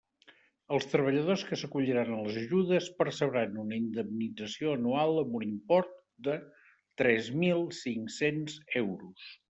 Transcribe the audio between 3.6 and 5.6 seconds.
una indemnització anual amb un